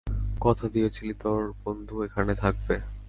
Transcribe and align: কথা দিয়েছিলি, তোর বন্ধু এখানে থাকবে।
কথা 0.41 0.65
দিয়েছিলি, 0.69 1.13
তোর 1.15 1.41
বন্ধু 1.63 1.95
এখানে 2.03 2.33
থাকবে। 2.35 2.75